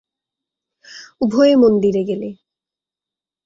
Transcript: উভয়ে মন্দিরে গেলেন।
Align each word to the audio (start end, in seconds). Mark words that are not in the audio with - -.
উভয়ে 1.21 1.55
মন্দিরে 1.55 2.01
গেলেন। 2.03 2.33